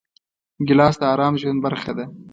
[0.67, 2.05] ګیلاس د ارام ژوند برخه ده.